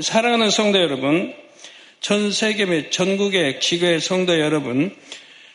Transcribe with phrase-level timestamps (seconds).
[0.00, 1.32] 사랑하는 성도 여러분,
[2.00, 4.92] 전 세계 및 전국의 기교의 성도 여러분,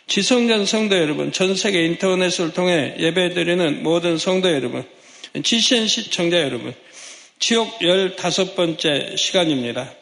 [0.07, 4.85] 지성전 성도 여러분, 전 세계 인터넷을 통해 예배드리는 모든 성도 여러분,
[5.43, 6.73] 지신 시청자 여러분,
[7.39, 9.93] 지옥 15번째 시간입니다.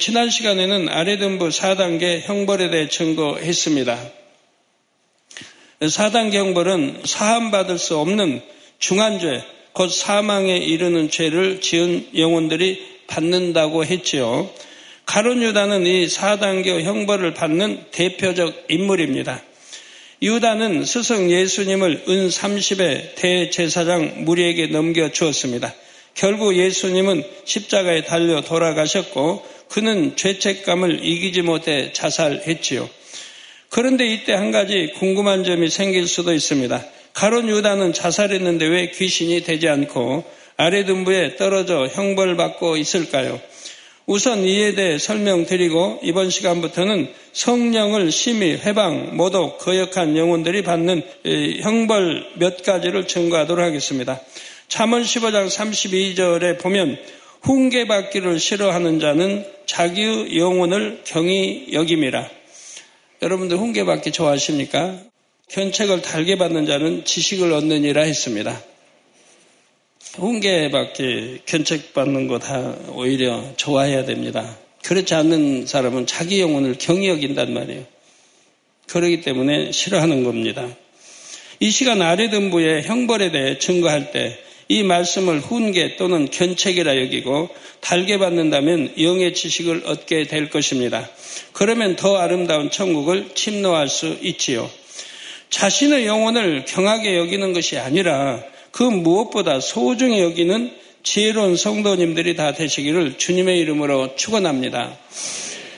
[0.00, 4.10] 지난 시간에는 아래등부 4단계 형벌에 대해 증거했습니다.
[5.80, 8.40] 4단계 형벌은 사함받을 수 없는
[8.78, 14.48] 중한죄, 곧 사망에 이르는 죄를 지은 영혼들이 받는다고 했지요.
[15.04, 19.42] 가론 유다는 이 4단계 형벌을 받는 대표적 인물입니다.
[20.22, 25.74] 유다는 스승 예수님을 은 30의 대제사장 무리에게 넘겨 주었습니다.
[26.14, 32.88] 결국 예수님은 십자가에 달려 돌아가셨고 그는 죄책감을 이기지 못해 자살했지요.
[33.70, 36.84] 그런데 이때 한 가지 궁금한 점이 생길 수도 있습니다.
[37.14, 40.24] 가론 유다는 자살했는데 왜 귀신이 되지 않고
[40.60, 43.40] 아래등부에 떨어져 형벌받고 있을까요?
[44.04, 51.02] 우선 이에 대해 설명드리고 이번 시간부터는 성령을 심히 회방, 모독, 거역한 영혼들이 받는
[51.62, 54.20] 형벌 몇 가지를 증거하도록 하겠습니다.
[54.68, 56.98] 잠언 15장 32절에 보면
[57.42, 62.28] 훈계받기를 싫어하는 자는 자기의 영혼을 경히 여김이라.
[63.22, 64.98] 여러분들 훈계받기 좋아하십니까?
[65.48, 68.69] 견책을 달게 받는 자는 지식을 얻느니라 했습니다.
[70.16, 74.56] 훈계받기, 견책받는 거 다 오히려 좋아해야 됩니다.
[74.82, 77.84] 그렇지 않는 사람은 자기 영혼을 경히 여긴단 말이에요.
[78.86, 80.66] 그러기 때문에 싫어하는 겁니다.
[81.60, 87.48] 이 시간 아래등부의 형벌에 대해 증거할 때 이 말씀을 훈계 또는 견책이라 여기고
[87.80, 91.10] 달게 받는다면 영의 지식을 얻게 될 것입니다.
[91.52, 94.70] 그러면 더 아름다운 천국을 침노할 수 있지요.
[95.48, 98.44] 자신의 영혼을 경하게 여기는 것이 아니라
[98.80, 104.96] 그 무엇보다 소중히 여기는 지혜로운 성도님들이 다 되시기를 주님의 이름으로 축원합니다.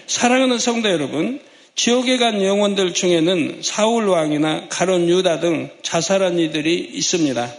[0.06, 1.40] 사랑하는 성도 여러분,
[1.74, 7.52] 지옥에 간 영혼들 중에는 사울 왕이나 가론 유다 등 자살한 이들이 있습니다.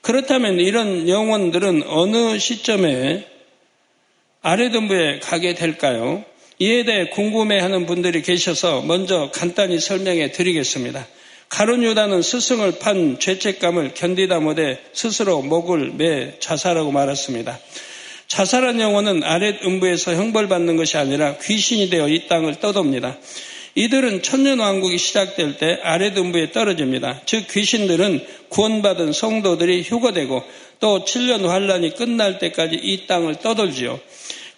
[0.00, 3.26] 그렇다면 이런 영혼들은 어느 시점에
[4.42, 6.24] 아래등부에 가게 될까요?
[6.60, 11.04] 이에 대해 궁금해하는 분들이 계셔서 먼저 간단히 설명해 드리겠습니다.
[11.48, 17.58] 가론 유다는 스승을 판 죄책감을 견디다 못해 스스로 목을 매 자살하고 말았습니다.
[18.26, 23.16] 자살한 영혼은 아랫 음부에서 형벌받는 것이 아니라 귀신이 되어 이 땅을 떠돕니다.
[23.74, 27.22] 이들은 천년왕국이 시작될 때 아랫 음부에 떨어집니다.
[27.24, 30.42] 즉 귀신들은 구원받은 성도들이 휴거되고
[30.80, 33.98] 또 7년 환란이 끝날 때까지 이 땅을 떠돌지요.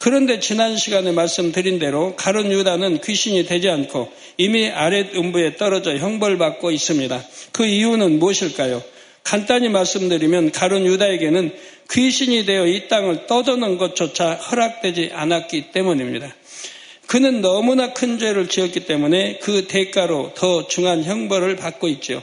[0.01, 6.71] 그런데 지난 시간에 말씀드린 대로 가론 유다는 귀신이 되지 않고 이미 아랫 음부에 떨어져 형벌받고
[6.71, 7.23] 있습니다.
[7.53, 8.83] 그 이유는 무엇일까요?
[9.25, 11.53] 간단히 말씀드리면 가론 유다에게는
[11.91, 16.35] 귀신이 되어 이 땅을 떠도는 것조차 허락되지 않았기 때문입니다.
[17.07, 22.23] 그는 너무나 큰 죄를 지었기 때문에 그 대가로 더 중한 형벌을 받고 있죠.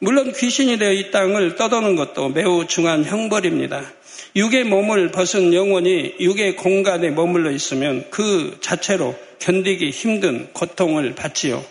[0.00, 3.90] 물론 귀신이 되어 이 땅을 떠도는 것도 매우 중한 형벌입니다.
[4.36, 11.64] 육의 몸을 벗은 영혼이 육의 공간에 머물러 있으면 그 자체로 견디기 힘든 고통을 받지요.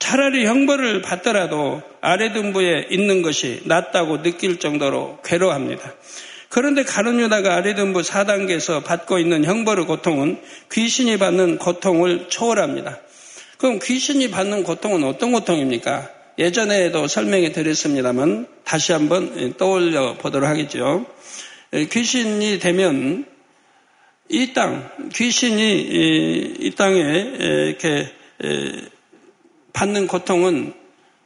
[0.00, 5.94] 차라리 형벌을 받더라도 아래등부에 있는 것이 낫다고 느낄 정도로 괴로워합니다.
[6.48, 10.40] 그런데 가룟유다가 아래등부 4단계에서 받고 있는 형벌의 고통은
[10.72, 12.98] 귀신이 받는 고통을 초월합니다.
[13.58, 16.10] 그럼 귀신이 받는 고통은 어떤 고통입니까?
[16.38, 21.06] 예전에도 설명해 드렸습니다만 다시 한번 떠올려 보도록 하겠죠.
[21.72, 23.26] 귀신이 되면
[24.28, 28.12] 이 땅, 귀신이 이 땅에 이렇게
[29.72, 30.74] 받는 고통은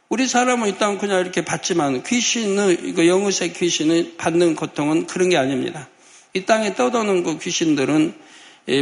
[0.09, 5.37] 우리 사람은 이 땅 그냥 이렇게 받지만 귀신은, 이거 영의의 귀신은 받는 고통은 그런 게
[5.37, 5.87] 아닙니다.
[6.33, 8.13] 이 땅에 떠도는 그 귀신들은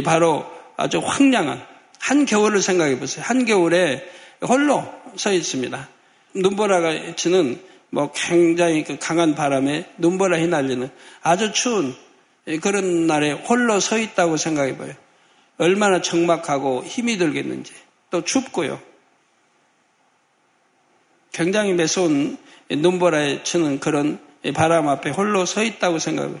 [0.04, 0.44] 바로
[0.76, 1.64] 아주 황량한
[2.00, 3.24] 한겨울을 생각해 보세요.
[3.26, 4.04] 한겨울에
[4.42, 4.84] 홀로
[5.16, 5.88] 서 있습니다.
[6.34, 10.88] 눈보라가 치는 뭐 굉장히 그 강한 바람에 눈보라 휘날리는
[11.22, 11.94] 아주 추운
[12.62, 14.94] 그런 날에 홀로 서 있다고 생각해 봐요.
[15.58, 17.72] 얼마나 적막하고 힘이 들겠는지
[18.10, 18.80] 또 춥고요.
[21.32, 22.38] 굉장히 매서운
[22.70, 24.20] 눈보라에 치는 그런
[24.54, 26.40] 바람 앞에 홀로 서 있다고 생각해요.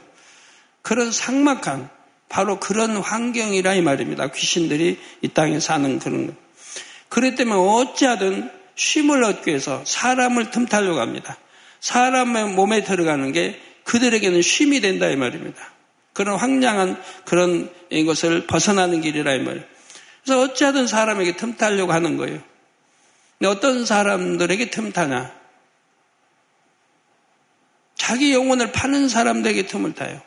[0.82, 1.90] 그런 상막한
[2.28, 4.28] 바로 그런 환경이라 이 말입니다.
[4.28, 6.34] 귀신들이 이 땅에 사는 그런 것.
[7.08, 8.50] 그렇기 때문에 어찌하든
[8.80, 11.36] 쉼을 얻기 위해서 사람을 틈타려고 합니다.
[11.80, 15.60] 사람의 몸에 들어가는 게 그들에게는 쉼이 된다 이 말입니다.
[16.14, 17.70] 그런 황량한 그런
[18.06, 19.64] 것을 벗어나는 길이라 이 말이에요.
[20.24, 22.40] 그래서 어찌하든 사람에게 틈타려고 하는 거예요.
[23.44, 25.30] 어떤 사람들에게 틈타냐?
[27.96, 30.22] 자기 영혼을 파는 사람들에게 틈을 타요.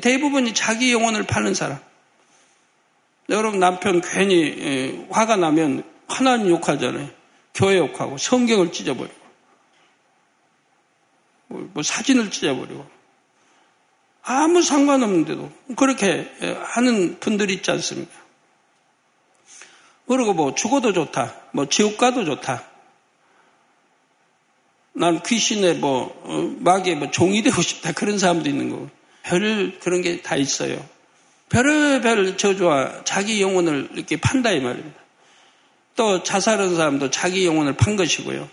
[0.00, 1.78] 대부분이 자기 영혼을 파는 사람.
[3.28, 7.25] 여러분 남편 괜히 예, 화가 나면 하나님 욕하잖아요.
[7.56, 9.14] 교회 욕하고 성경을 찢어버리고
[11.48, 12.86] 뭐, 뭐 사진을 찢어버리고
[14.22, 18.12] 아무 상관없는데도 그렇게 예, 하는 분들이 있지 않습니까?
[20.06, 22.62] 그리고 뭐 죽어도 좋다, 뭐 지옥 가도 좋다.
[24.92, 28.88] 난 귀신의 뭐 어, 마귀의 뭐 종이 되고 싶다 그런 사람도 있는 거고
[29.22, 30.84] 별 그런 게 다 있어요.
[31.48, 35.05] 별의별 저주와 자기 영혼을 이렇게 판다 이 말입니다.
[35.96, 38.48] 또 자살한 사람도 자기 영혼을 판 것이고요.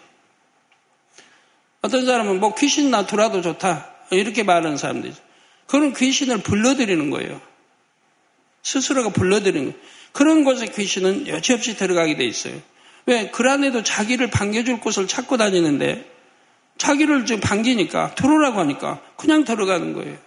[1.81, 5.23] 어떤 사람은 뭐 귀신 나더라도 좋다 이렇게 말하는 사람도 있어요.
[5.67, 7.41] 그런 귀신을 불러들이는 거예요.
[8.63, 9.85] 스스로가 불러들이는 거예요.
[10.13, 12.59] 그런 곳에 귀신은 여지없이 들어가게 돼 있어요.
[13.05, 13.29] 왜?
[13.29, 16.09] 그 안에도 자기를 반겨줄 곳을 찾고 다니는데
[16.77, 20.17] 자기를 지금 반기니까 들어오라고 하니까 그냥 들어가는 거예요.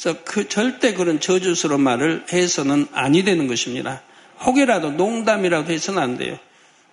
[0.00, 4.02] 그래서 그 절대 그런 저주스러운 말을 해서는 아니 되는 것입니다.
[4.44, 6.38] 혹이라도 농담이라도 해서는 안 돼요.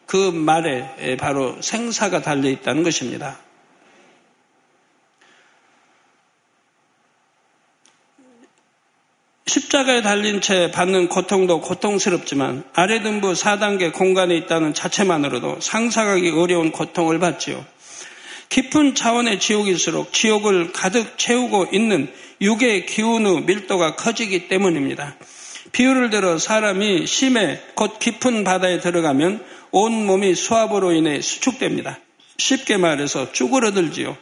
[0.06, 3.38] 그 말에 바로 생사가 달려 있다는 것입니다.
[9.46, 17.20] 십자가에 달린 채 받는 고통도 고통스럽지만 아래 등부 4단계 공간에 있다는 자체만으로도 상상하기 어려운 고통을
[17.20, 17.66] 받지요.
[18.50, 25.16] 깊은 차원의 지옥일수록 지옥을 가득 채우고 있는 육의 기운의 밀도가 커지기 때문입니다.
[25.72, 32.00] 비유를 들어 사람이 심해 곧 깊은 바다에 들어가면 온 몸이 수압으로 인해 수축됩니다.
[32.38, 34.18] 쉽게 말해서 쭈그러들지요.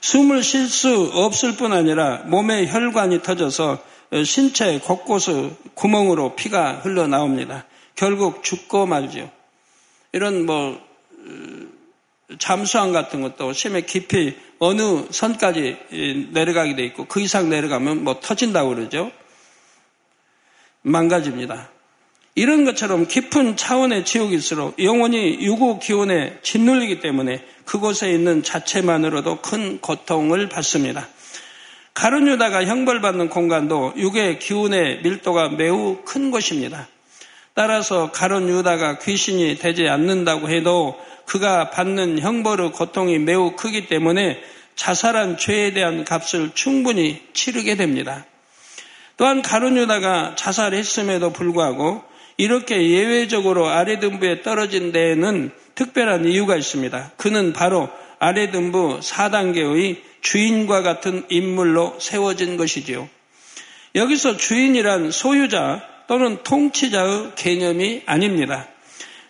[0.00, 3.82] 숨을 쉴 수 없을 뿐 아니라 몸의 혈관이 터져서
[4.24, 7.66] 신체 곳곳의 구멍으로 피가 흘러나옵니다.
[7.94, 9.30] 결국 죽고 말지요.
[10.12, 10.80] 이런 뭐
[12.38, 15.76] 잠수함 같은 것도 심해 깊이 어느 선까지
[16.32, 19.12] 내려가게 돼 있고 그 이상 내려가면 뭐 터진다고 그러죠.
[20.82, 21.70] 망가집니다.
[22.34, 30.48] 이런 것처럼 깊은 차원의 지옥일수록 영혼이 유구 기운에 짓눌리기 때문에 그곳에 있는 자체만으로도 큰 고통을
[30.48, 31.08] 받습니다.
[31.94, 36.88] 가룟 유다가 형벌받는 공간도 육의 기운의 밀도가 매우 큰 것입니다.
[37.54, 44.40] 따라서 가룟 유다가 귀신이 되지 않는다고 해도 그가 받는 형벌의 고통이 매우 크기 때문에
[44.76, 48.24] 자살한 죄에 대한 값을 충분히 치르게 됩니다.
[49.20, 52.02] 또한 가룟 유다가 자살했음에도 불구하고
[52.38, 57.12] 이렇게 예외적으로 아래등부에 떨어진 데에는 특별한 이유가 있습니다.
[57.18, 63.10] 그는 바로 아래등부 4단계의 주인과 같은 인물로 세워진 것이지요.
[63.94, 68.68] 여기서 주인이란 소유자 또는 통치자의 개념이 아닙니다.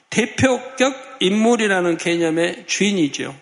[0.09, 3.35] 대표격 인물이라는 개념의 주인이지요.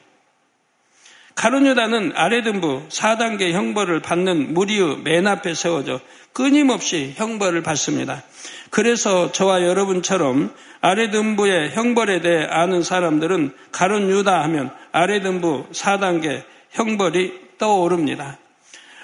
[1.39, 6.01] 가룟유다는 아래등부 4단계 형벌을 받는 무리의 맨 앞에 세워져
[6.33, 8.25] 끊임없이 형벌을 받습니다.
[8.71, 16.43] 그래서 저와 여러분처럼 아래등부의 형벌에 대해 아는 사람들은 가론 유다 하면 아래등부 4단계
[16.73, 18.37] 형벌이 떠오릅니다.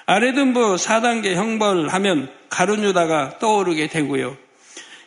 [0.05, 4.35] 아래등부 4단계 형벌하면 가론 유다가 떠오르게 되고요.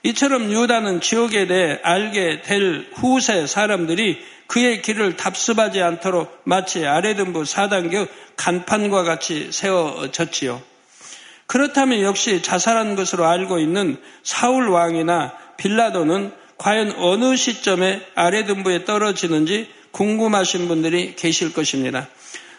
[0.03, 8.09] 이처럼 유다는 지옥에 대해 알게 될 후세 사람들이 그의 길을 답습하지 않도록 마치 아래등부 4단계
[8.37, 10.61] 간판과 같이 세워졌지요.
[11.47, 19.71] 그렇다면 역시 자살한 것으로 알고 있는 사울 왕이나 빌라도는 과연 어느 시점에 아래 등부에 떨어지는지
[19.93, 22.09] 궁금하신 분들이 계실 것입니다.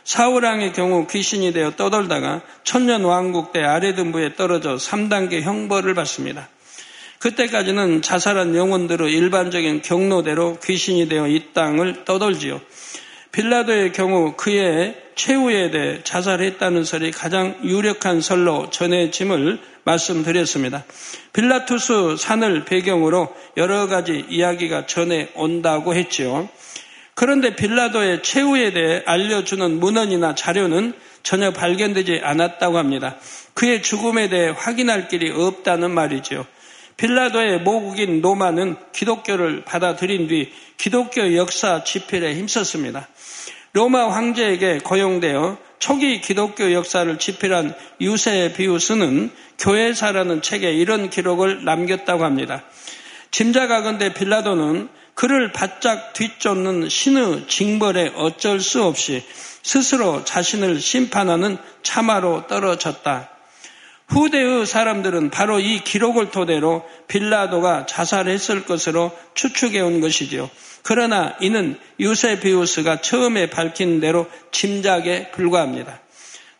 [0.03, 6.49] 사울 왕의 경우 귀신이 되어 떠돌다가 천년 왕국 때 아래 등부에 떨어져 3단계 형벌을 받습니다.
[7.19, 12.61] 그때까지는 자살한 영혼들의 일반적인 경로대로 귀신이 되어 이 땅을 떠돌지요.
[13.31, 20.85] 빌라도의 경우 그의 최후에 대해 자살했다는 설이 가장 유력한 설로 전해짐을 말씀드렸습니다.
[21.33, 26.47] 빌라투스 산을 배경으로 여러 가지 이야기가 전해 온다고 했지요.
[27.15, 33.17] 그런데 빌라도의 최후에 대해 알려주는 문헌이나 자료는 전혀 발견되지 않았다고 합니다.
[33.53, 36.45] 그의 죽음에 대해 확인할 길이 없다는 말이지요.
[36.99, 43.07] 빌라도의 모국인 노마는 기독교를 받아들인 뒤 기독교 역사 집필에 힘썼습니다.
[43.71, 52.63] 로마 황제에게 고용되어 초기 기독교 역사를 집필한 유세 비우스는 교회사라는 책에 이런 기록을 남겼다고 합니다.
[53.31, 59.23] 짐작하건대 빌라도는 그를 바짝 뒤쫓는 신의 징벌에 어쩔 수 없이
[59.63, 63.38] 스스로 자신을 심판하는 참화로 떨어졌다.
[64.09, 70.49] 후대의 사람들은 바로 이 기록을 토대로 빌라도가 자살했을 것으로 추측해 온 것이지요.
[70.81, 75.99] 그러나 이는 유세비우스가 처음에 밝힌 대로 짐작에 불과합니다.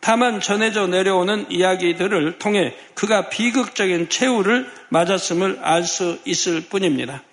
[0.01, 7.23] 다만 전해져 내려오는 이야기들을 통해 그가 비극적인 최후를 맞았음을 알 수 있을 뿐입니다.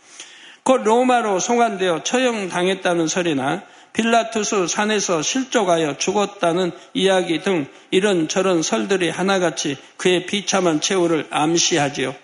[0.65, 3.63] 곧 로마로 송환되어 처형당했다는 설이나
[3.97, 12.15] 빌라투스 산에서 실족하여 죽었다는 이야기 등 이런저런 설들이 하나같이 그의 비참한 최후를 암시하지요.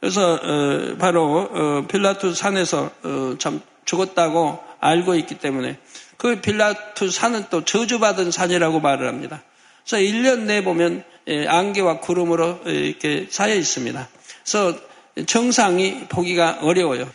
[0.00, 5.78] 그래서 어, 바로 어, 빌라투스 산에서 어, 참 죽었다고 알고 있기 때문에
[6.18, 9.42] 그 빌라투스 산은 또 저주받은 산이라고 말을 합니다.
[9.86, 14.08] 그래서 1년 내 보면 예, 안개와 구름으로 이렇게 쌓여 있습니다.
[14.42, 14.78] 그래서
[15.26, 17.08] 정상이 보기가 어려워요.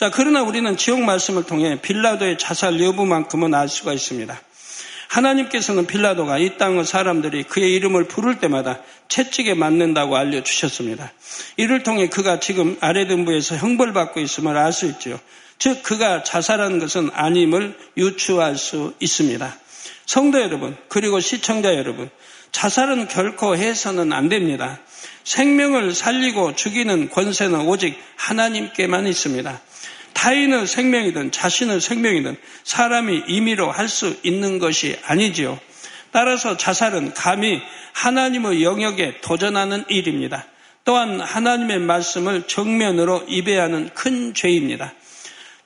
[0.00, 4.34] 자, 그러나 우리는 지옥 말씀을 통해 빌라도의 자살 여부만큼은 알 수가 있습니다.
[5.08, 8.78] 하나님께서는 빌라도가 이 땅의 사람들이 그의 이름을 부를 때마다
[9.08, 11.12] 채찍에 맞는다고 알려주셨습니다.
[11.58, 15.20] 이를 통해 그가 지금 아래등부에서 형벌받고 있음을 알 수 있죠.
[15.58, 19.54] 즉, 그가 자살한 것은 아님을 유추할 수 있습니다.
[20.06, 22.08] 성도 여러분, 그리고 시청자 여러분,
[22.52, 24.80] 자살은 결코 해서는 안 됩니다.
[25.24, 29.60] 생명을 살리고 죽이는 권세는 오직 하나님께만 있습니다.
[30.12, 35.58] 타인의 생명이든 자신의 생명이든 사람이 임의로 할 수 있는 것이 아니지요.
[36.12, 37.62] 따라서 자살은 감히
[37.92, 40.46] 하나님의 영역에 도전하는 일입니다.
[40.84, 44.92] 또한 하나님의 말씀을 정면으로 입에하는 큰 죄입니다.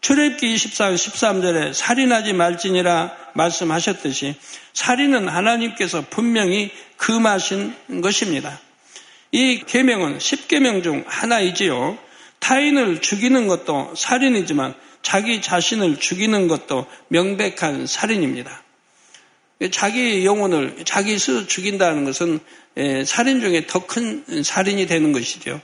[0.00, 4.34] 출애굽기 24장 13절에 살인하지 말지니라 말씀하셨듯이
[4.75, 8.61] 살인은 하나님께서 분명히 금하신 것입니다.
[9.34, 11.98] 이 계명은 10계명 중 하나이지요.
[12.38, 18.62] 타인을 죽이는 것도 살인이지만 자기 자신을 죽이는 것도 명백한 살인입니다.
[19.72, 22.38] 자기 영혼을 자기 스스로 죽인다는 것은
[22.76, 25.60] 예, 살인 중에 더 큰 살인이 되는 것이죠.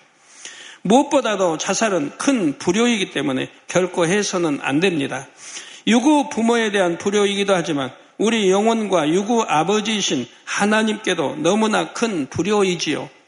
[0.83, 5.29] 무엇보다도 자살은 큰 불효이기 때문에 결코 해서는 안 됩니다.
[5.87, 13.20] 유구 부모에 대한 불효이기도 하지만 우리 영혼과 유구 아버지이신 하나님께도 너무나 큰 불효이지요.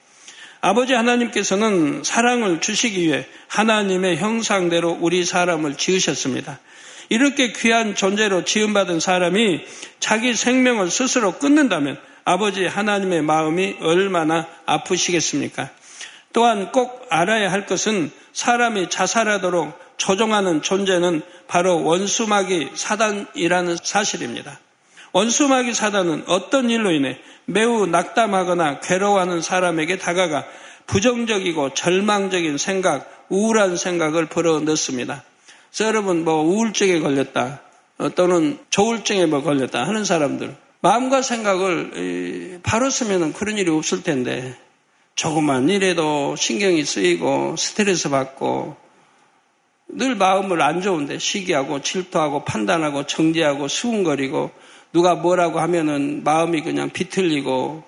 [0.65, 6.61] 아버지 하나님께서는 사랑을 주시기 위해 하나님의 형상대로 우리 사람을 지으셨습니다.
[7.09, 9.65] 이렇게 귀한 존재로 지음받은 사람이
[9.99, 15.69] 자기 생명을 스스로 끊는다면 아버지 하나님의 마음이 얼마나 아프시겠습니까?
[16.33, 24.61] 또한 꼭 알아야 할 것은 사람이 자살하도록 조종하는 존재는 바로 원수마귀 사단이라는 사실입니다.
[25.13, 30.45] 원수마귀 사단은 어떤 일로 인해 매우 낙담하거나 괴로워하는 사람에게 다가가
[30.87, 35.23] 부정적이고 절망적인 생각, 우울한 생각을 불어넣습니다.
[35.71, 37.61] 그래서 여러분 뭐 우울증에 걸렸다
[37.99, 44.57] 어, 또는 조울증에 뭐 걸렸다 하는 사람들 마음과 생각을 바로 쓰면 그런 일이 없을 텐데
[45.15, 48.77] 조금만 일에도 신경이 쓰이고 스트레스 받고
[49.89, 54.51] 늘 마음을 안 좋은데 시기하고 질투하고 판단하고 정죄하고 수군거리고
[54.93, 57.85] 누가 뭐라고 하면은 마음이 그냥 비틀리고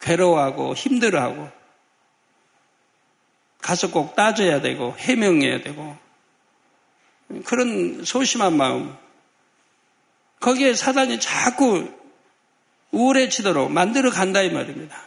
[0.00, 1.48] 괴로워하고 힘들어하고
[3.60, 5.96] 가서 꼭 따져야 되고 해명해야 되고
[7.44, 8.96] 그런 소심한 마음
[10.40, 11.88] 거기에 사단이 자꾸
[12.90, 15.00] 우울해지도록 만들어 간다 이 말입니다.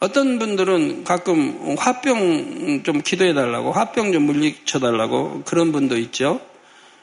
[0.00, 6.40] 어떤 분들은 가끔 화병 좀 기도해 달라고 화병 좀 물리쳐 달라고 그런 분도 있죠.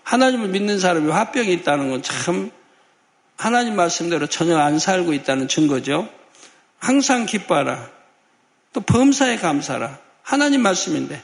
[0.05, 2.51] 하나님을 믿는 사람이 화병이 있다는 건 참
[3.38, 6.07] 하나님 말씀대로 전혀 안 살고 있다는 증거죠.
[6.79, 7.89] 항상 기뻐하라.
[8.74, 10.00] 또 범사에 감사라.
[10.21, 11.21] 하나님 말씀인데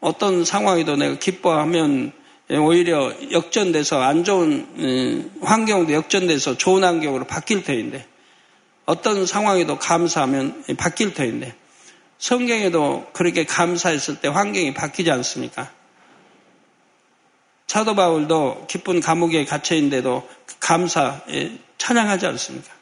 [0.00, 2.12] 어떤 상황에도 내가 기뻐하면
[2.50, 8.06] 오히려 역전돼서 안 좋은 음, 환경도 역전돼서 좋은 환경으로 바뀔 터인데
[8.86, 11.54] 어떤 상황에도 감사하면 바뀔 터인데
[12.18, 15.70] 성경에도 그렇게 감사했을 때 환경이 바뀌지 않습니까?
[17.68, 21.20] 사도 바울도 기쁜 감옥에 갇혀 있는데도 감사
[21.76, 22.72] 찬양하지 않습니까?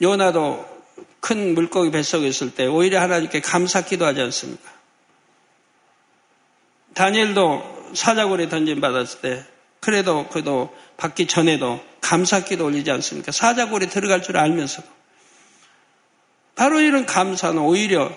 [0.00, 0.64] 요나도
[1.20, 4.72] 큰 물고기 뱃속에 있을 때 오히려 하나님께 감사 기도하지 않습니까?
[6.94, 9.44] 다니엘도 사자굴에 던짐 받았을 때
[9.80, 13.32] 그래도 그도 받기 전에도 감사 기도 올리지 않습니까?
[13.32, 14.86] 사자굴에 들어갈 줄 알면서도
[16.54, 18.16] 바로 이런 감사는 오히려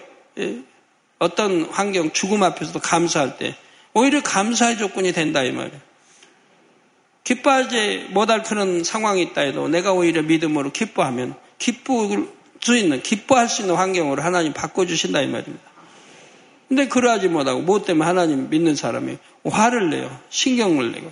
[1.18, 3.58] 어떤 환경 죽음 앞에서도 감사할 때
[3.98, 5.82] 오히려 감사의 조건이 된다 이 말이에요.
[7.24, 12.30] 기뻐하지 못할 그런 상황이 있다 해도 내가 오히려 믿음으로 기뻐하면 기쁠
[12.62, 15.66] 수 있는 기뻐할 수 있는 환경으로 하나님 바꿔주신다 이 말입니다.
[16.68, 20.16] 근데 그러하지 못하고 무엇 때문에 하나님 믿는 사람이 화를 내요.
[20.30, 21.12] 신경을 내고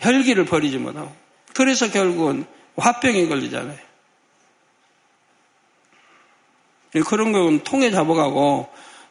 [0.00, 1.14] 혈기를 버리지 못하고
[1.54, 2.44] 그래서 결국은
[2.76, 3.78] 화병에 걸리잖아요.
[7.06, 8.68] 그런 경우는 통에 잡아가고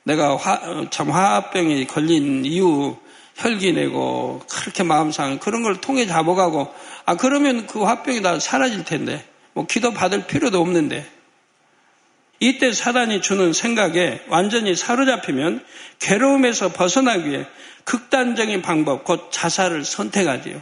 [0.07, 2.97] 내가 화, 참 화병이 걸린 이후
[3.35, 6.73] 혈기 내고 그렇게 마음 상해 그런 걸 통해 잡아가고
[7.05, 9.23] 아 그러면 그 화병이 다 사라질 텐데
[9.53, 11.05] 뭐 기도 받을 필요도 없는데
[12.39, 15.63] 이때 사단이 주는 생각에 완전히 사로잡히면
[15.99, 17.45] 괴로움에서 벗어나기 위해
[17.83, 20.61] 극단적인 방법 곧 자살을 선택하지요.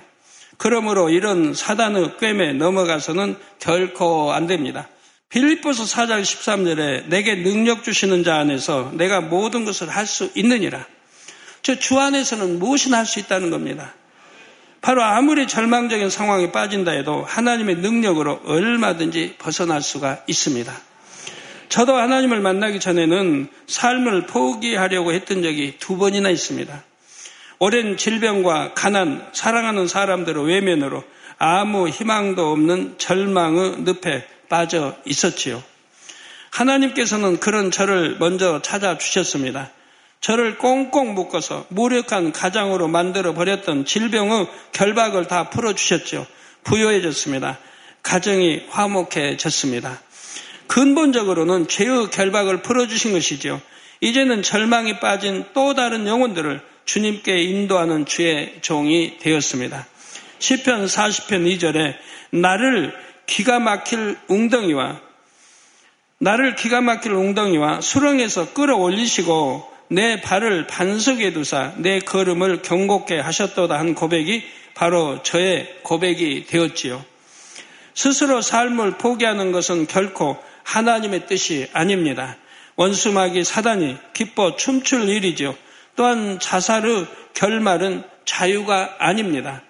[0.57, 4.87] 그러므로 이런 사단의 꿰매 넘어가서는 결코 안 됩니다.
[5.29, 10.85] 빌립보서 4장 13절에 내게 능력 주시는 자 안에서 내가 모든 것을 할 수 있느니라.
[11.61, 13.93] 저 주 안에서는 무엇이나 할 수 있다는 겁니다.
[14.81, 20.71] 바로 아무리 절망적인 상황에 빠진다 해도 하나님의 능력으로 얼마든지 벗어날 수가 있습니다.
[21.69, 26.83] 저도 하나님을 만나기 전에는 삶을 포기하려고 했던 적이 두 번이나 있습니다.
[27.57, 31.03] 오랜 질병과 가난, 사랑하는 사람들의 외면으로
[31.39, 35.63] 아무 희망도 없는 절망의 늪에 빠져 있었지요.
[36.51, 39.71] 하나님께서는 그런 저를 먼저 찾아주셨습니다.
[40.21, 46.25] 저를 꽁꽁 묶어서 무력한 가장으로 만들어 버렸던 질병의 결박을 다 풀어주셨죠.
[46.63, 47.59] 부여해졌습니다.
[48.01, 50.01] 가정이 화목해졌습니다.
[50.67, 53.61] 근본적으로는 죄의 결박을 풀어주신 것이죠.
[54.01, 59.85] 이제는 절망이 빠진 또 다른 영혼들을 주님께 인도하는 주의 종이 되었습니다.
[60.39, 61.95] 10편 40편 2절에
[62.31, 62.93] 나를
[63.25, 65.01] 기가 막힐 웅덩이와
[66.19, 73.93] 나를 기가 막힐 웅덩이와 수렁에서 끌어올리시고 내 발을 반석에 두사 내 걸음을 경곡게 하셨도다 한
[73.93, 77.03] 고백이 바로 저의 고백이 되었지요.
[77.93, 82.37] 스스로 삶을 포기하는 것은 결코 하나님의 뜻이 아닙니다.
[82.75, 85.55] 원수마귀 사단이 기뻐 춤출 일이죠.
[85.95, 89.61] 또한 자살의 결말은 자유가 아닙니다.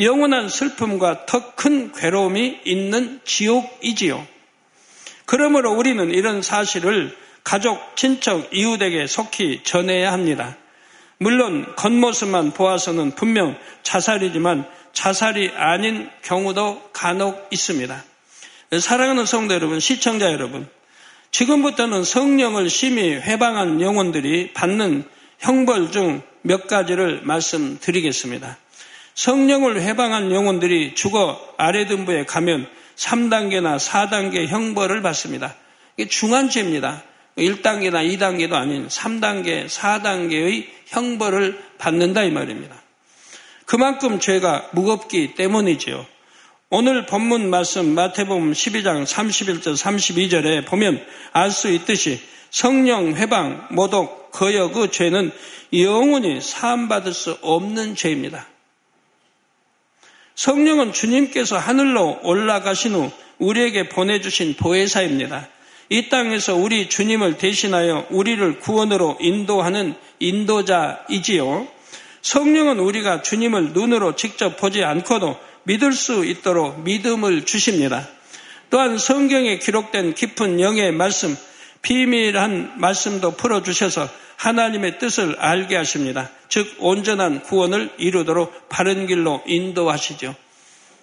[0.00, 4.26] 영원한 슬픔과 더 큰 괴로움이 있는 지옥이지요.
[5.26, 10.56] 그러므로 우리는 이런 사실을 가족, 친척, 이웃에게 속히 전해야 합니다.
[11.18, 18.04] 물론 겉모습만 보아서는 분명 자살이지만 자살이 아닌 경우도 간혹 있습니다.
[18.80, 20.66] 사랑하는 성도 여러분, 시청자 여러분,
[21.30, 25.04] 지금부터는 성령을 심히 회방한 영혼들이 받는
[25.40, 28.56] 형벌 중 몇 가지를 말씀드리겠습니다.
[29.14, 35.54] 성령을 회방한 영혼들이 죽어 아래등부에 가면 3단계나 4단계 형벌을 받습니다.
[35.96, 37.02] 이게 중한 죄입니다.
[37.36, 42.76] 1단계나 2단계도 아닌 3단계, 4단계의 형벌을 받는다 이 말입니다.
[43.64, 46.04] 그만큼 죄가 무겁기 때문이지요.
[46.70, 52.20] 오늘 본문 말씀 마태복음 12장 31절 32절에 보면 알 수 있듯이
[52.50, 55.32] 성령 회방, 모독, 거역 그 죄는
[55.72, 58.46] 영원히 사함받을 수 없는 죄입니다.
[60.34, 65.48] 성령은 주님께서 하늘로 올라가신 후 우리에게 보내주신 보혜사입니다.
[65.88, 71.66] 이 땅에서 우리 주님을 대신하여 우리를 구원으로 인도하는 인도자이지요.
[72.22, 78.06] 성령은 우리가 주님을 눈으로 직접 보지 않고도 믿을 수 있도록 믿음을 주십니다.
[78.70, 81.36] 또한 성경에 기록된 깊은 영의 말씀,
[81.82, 84.08] 비밀한 말씀도 풀어주셔서
[84.40, 86.30] 하나님의 뜻을 알게 하십니다.
[86.48, 90.34] 즉, 온전한 구원을 이루도록 바른 길로 인도하시죠.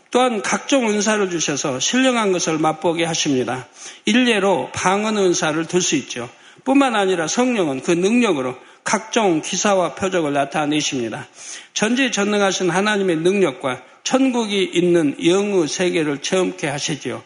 [0.10, 3.68] 또한 각종 은사를 주셔서 신령한 것을 맛보게 하십니다.
[4.06, 6.28] 일례로 방언 은사를 들 수 있죠.
[6.66, 11.28] 뿐만 아니라 성령은 그 능력으로 각종 기사와 표적을 나타내십니다.
[11.74, 17.22] 전지전능하신 하나님의 능력과 천국이 있는 영의 세계를 체험케 하시지요.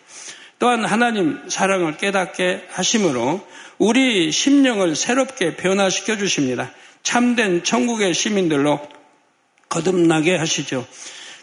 [0.60, 3.48] 또한 하나님 사랑을 깨닫게 하심으로
[3.82, 6.72] 우리 심령을 새롭게 변화시켜 주십니다.
[7.02, 8.80] 참된 천국의 시민들로
[9.70, 10.86] 거듭나게 하시죠.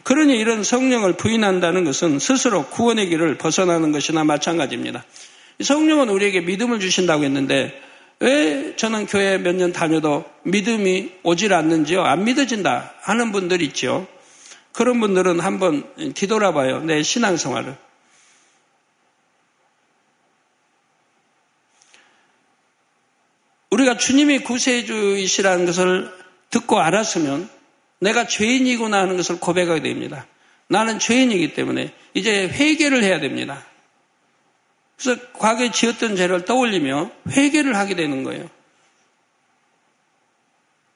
[0.05, 5.05] 그러니 이런 성령을 부인한다는 것은 스스로 구원의 길을 벗어나는 것이나 마찬가지입니다.
[5.61, 7.77] 성령은 우리에게 믿음을 주신다고 했는데
[8.21, 12.05] 왜 저는 교회 몇 년 다녀도 믿음이 오질 않는지요?
[12.05, 14.07] 안 믿어진다 하는 분들 있죠.
[14.71, 15.83] 그런 분들은 한번
[16.15, 16.85] 뒤돌아봐요.
[16.85, 17.88] 내 신앙생활을.
[23.79, 26.13] 우리가 주님이 구세주이시라는 것을
[26.51, 27.49] 듣고 알았으면
[28.01, 30.27] 내가 죄인이구나 하는 것을 고백하게 됩니다.
[30.69, 33.65] 나는 죄인이기 때문에 이제 회개를 해야 됩니다.
[34.97, 38.49] 그래서 과거에 지었던 죄를 떠올리며 회개를 하게 되는 거예요.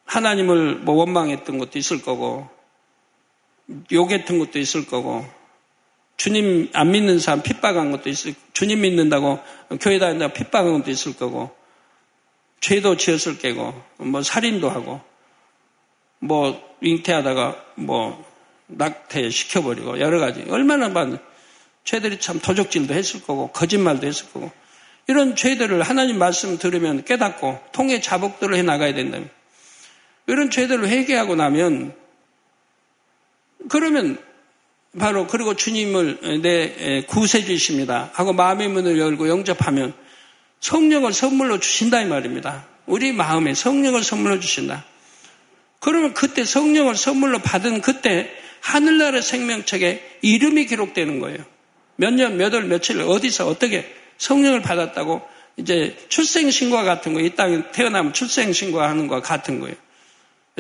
[0.05, 2.49] 하나님을 뭐 원망했던 것도 있을 거고,
[3.91, 5.25] 욕했던 것도 있을 거고,
[6.17, 9.41] 주님 안 믿는 사람 핍박한 것도 있을, 주님 믿는다고
[9.81, 11.62] 교회 다닌다고 핍박한 것도 있을 거고,
[12.63, 15.03] 죄도 지었을 게고, 뭐 살인도 하고,
[16.23, 18.25] 뭐 잉태하다가 뭐
[18.69, 21.19] 낙태 시켜버리고 여러 가지 얼마나 많은
[21.85, 24.51] 죄들이 참 도적질도 했을 거고 거짓말도 했을 거고
[25.09, 29.19] 이런 죄들을 하나님 말씀 들으면 깨닫고 통해 자복들을 해 나가야 된다.
[30.29, 31.93] 이런 죄들을 회개하고 나면
[33.69, 34.19] 그러면
[34.97, 39.93] 바로 그리고 주님을 내 구세주십니다 하고 마음의 문을 열고 영접하면
[40.63, 42.67] 성령을 선물로 주신다 이 말입니다.
[42.87, 44.85] 우리 마음에 성령을 선물로 주신다.
[45.81, 51.45] 그러면 그때 성령을 선물로 받은 그때 하늘나라 생명책에 이름이 기록되는 거예요.
[51.97, 55.23] 몇 년, 몇 월, 며칠, 어디서 어떻게 성령을 받았다고
[55.57, 59.75] 이제 출생신고와 같은 거, 이 땅에 태어나면 출생신고하는 거와 같은 거예요.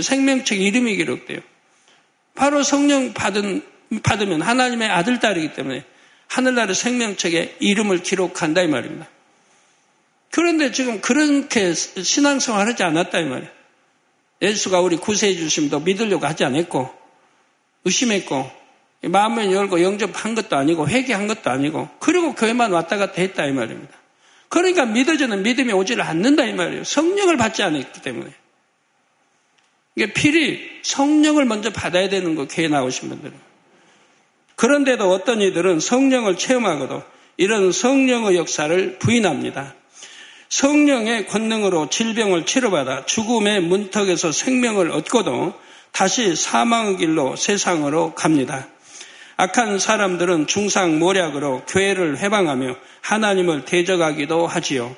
[0.00, 1.38] 생명책 이름이 기록돼요.
[2.34, 3.62] 바로 성령 받은,
[4.02, 5.84] 받으면 하나님의 아들, 딸이기 때문에
[6.26, 9.06] 하늘나라 생명책에 이름을 기록한다 이 말입니다.
[10.32, 13.50] 그런데 지금 그렇게 신앙생활 하지 않았다 이 말이에요.
[14.40, 16.90] 예수가 우리 구세해 주심도 믿으려고 하지 않았고
[17.84, 18.50] 의심했고
[19.02, 23.92] 마음을 열고 영접한 것도 아니고 회개한 것도 아니고 그리고 교회만 왔다 갔다 했다 이 말입니다.
[24.48, 26.84] 그러니까 믿어지는 믿음이 오지를 않는다 이 말이에요.
[26.84, 28.32] 성령을 받지 않았기 때문에.
[29.96, 33.34] 이게 필히 성령을 먼저 받아야 되는 거 교회 나오신 분들은.
[34.56, 37.02] 그런데도 어떤 이들은 성령을 체험하고도
[37.36, 39.74] 이런 성령의 역사를 부인합니다.
[40.52, 45.54] 성령의 권능으로 질병을 치료받아 죽음의 문턱에서 생명을 얻고도
[45.92, 48.68] 다시 사망의 길로 세상으로 갑니다.
[49.38, 54.94] 악한 사람들은 중상 모략으로 교회를 해방하며 하나님을 대적하기도 하지요.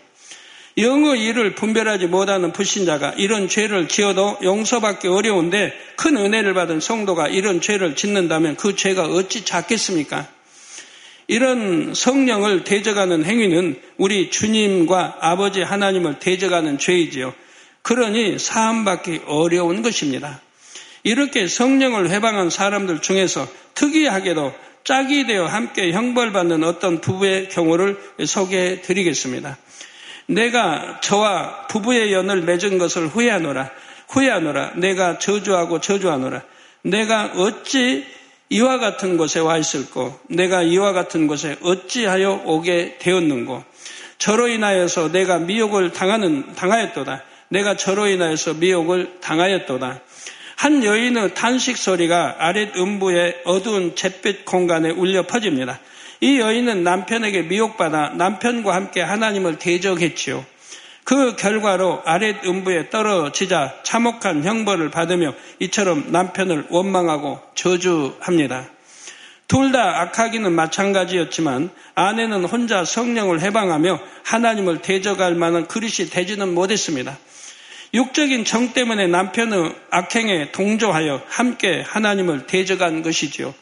[0.77, 7.61] 영의 일을 분별하지 못하는 불신자가 이런 죄를 지어도 용서받기 어려운데 큰 은혜를 받은 성도가 이런
[7.61, 10.34] 죄를 짓는다면 그 죄가 어찌 작겠습니까?
[11.27, 17.35] 이런 성령을 대적하는 행위는 우리 주님과 아버지 하나님을 대적하는 죄이지요.
[17.83, 20.41] 그러니 사함받기 어려운 것입니다.
[21.03, 29.57] 이렇게 성령을 회방한 사람들 중에서 특이하게도 짝이 되어 함께 형벌받는 어떤 부부의 경우를 소개해 드리겠습니다.
[30.27, 33.71] 내가 저와 부부의 연을 맺은 것을 후회하노라.
[34.09, 34.73] 후회하노라.
[34.77, 36.43] 내가 저주하고 저주하노라.
[36.83, 38.07] 내가 어찌
[38.55, 40.17] 이와 같은 곳에 와 있을꼬?
[40.29, 43.65] 내가 이와 같은 곳에 어찌하여 오게 되었는고?
[44.19, 47.25] 저로 인하여서 내가 미혹을 당하는, 당하였도다.
[47.49, 50.01] 내가 저로 인하여서 미혹을 당하였도다.
[50.55, 55.81] 한 여인의 탄식 소리가 아랫 음부의 어두운 잿빛 공간에 울려 퍼집니다.
[56.21, 60.47] 이 여인은 남편에게 미혹받아 남편과 함께 하나님을 대적했지요.
[61.05, 68.69] 그 결과로 아랫 음부에 떨어지자 참혹한 형벌을 받으며 이처럼 남편을 원망하고 저주합니다.
[69.47, 77.19] 둘 다 악하기는 마찬가지였지만 아내는 혼자 성령을 해방하며 하나님을 대적할 만한 그릇이 되지는 못했습니다.
[77.93, 83.55] 육적인 정 때문에 남편의 악행에 동조하여 함께 하나님을 대적한 것이지요.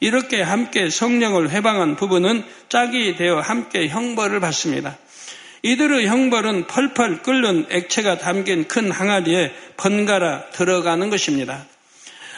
[0.00, 4.96] 이렇게 함께 성령을 해방한 부부는 짝이 되어 함께 형벌을 받습니다.
[5.62, 11.66] 이들의 형벌은 펄펄 끓는 액체가 담긴 큰 항아리에 번갈아 들어가는 것입니다.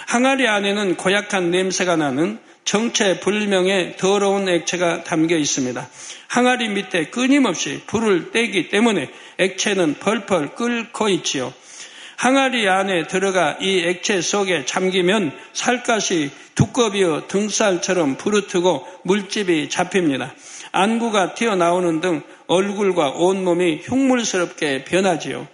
[0.06, 5.88] 항아리 안에는 고약한 냄새가 나는 정체 불명의 더러운 액체가 담겨 있습니다.
[6.28, 11.52] 항아리 밑에 끊임없이 불을 떼기 때문에 액체는 펄펄 끓고 있지요.
[12.16, 20.34] 항아리 안에 들어가 이 액체 속에 잠기면 살갗이 두꺼비어 등살처럼 부르트고 물집이 잡힙니다.
[20.72, 25.46] 안구가 튀어나오는 등 얼굴과 온몸이 흉물스럽게 변하지요.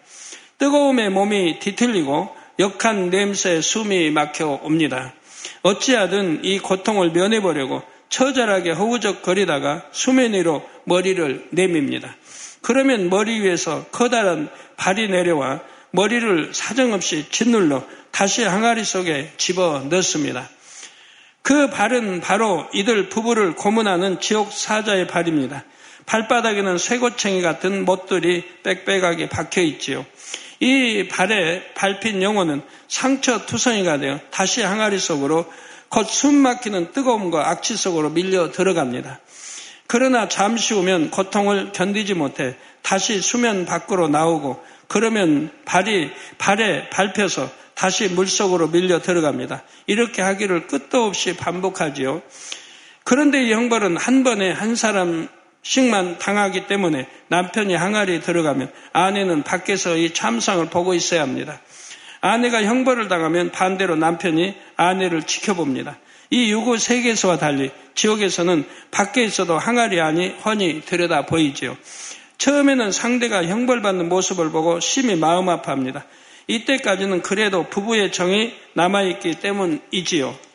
[0.57, 5.13] 뜨거움에 몸이 뒤틀리고 역한 냄새에 숨이 막혀 옵니다.
[5.61, 12.17] 어찌하든 이 고통을 면해보려고 처절하게 허우적거리다가 수면 위로 머리를 내밉니다.
[12.63, 20.49] 그러면 머리 위에서 커다란 발이 내려와 머리를 사정없이 짓눌러 다시 항아리 속에 집어 넣습니다.
[21.43, 25.65] 그 발은 바로 이들 부부를 고문하는 지옥 사자의 발입니다.
[26.07, 30.07] 발바닥에는 쇠고챙이 같은 못들이 빽빽하게 박혀 있지요.
[30.61, 35.45] 이 발에 밟힌 영혼은 상처 투성이가 되어 다시 항아리 속으로
[35.89, 39.21] 곧 숨 막히는 뜨거움과 악취 속으로 밀려 들어갑니다.
[39.87, 48.09] 그러나 잠시 후면 고통을 견디지 못해 다시 수면 밖으로 나오고 그러면 발이 발에 밟혀서 다시
[48.09, 49.63] 물속으로 밀려 들어갑니다.
[49.87, 52.23] 이렇게 하기를 끝도 없이 반복하지요.
[53.05, 55.29] 그런데 이 형벌은 한 번에 한 사람
[55.67, 61.61] 씩만 당하기 때문에 남편이 항아리에 들어가면 아내는 밖에서 이 참상을 보고 있어야 합니다.
[62.21, 65.99] 아내가 형벌을 당하면 반대로 남편이 아내를 지켜봅니다.
[66.31, 71.77] 이 유구 세계에서와 달리 지옥에서는 밖에 있어도 항아리 안이 훤히 들여다 보이지요.
[72.39, 76.05] 처음에는 상대가 형벌받는 모습을 보고 심히 마음 아파합니다.
[76.47, 80.46] 이때까지는 그래도 부부의 정이 남아있기 때문이지요.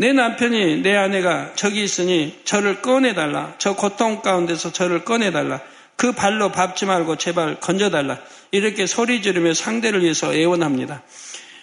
[0.00, 3.54] 내 남편이 내 아내가 저기 있으니 저를 꺼내달라.
[3.58, 5.60] 저 고통 가운데서 저를 꺼내달라.
[5.96, 8.20] 그 발로 밟지 말고 제발 건져달라.
[8.52, 11.02] 이렇게 소리 지르며 상대를 위해서 애원합니다.